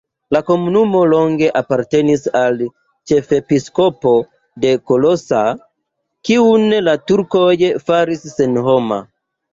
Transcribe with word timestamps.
La 0.35 0.39
komunumo 0.45 1.01
longe 1.09 1.49
apartenis 1.59 2.23
al 2.39 2.63
ĉefepiskopo 3.11 4.13
de 4.65 4.73
Kalocsa, 4.93 5.43
kiun 6.31 6.67
la 6.89 6.99
turkoj 7.11 7.47
faris 7.91 8.25
senhoma. 8.41 8.99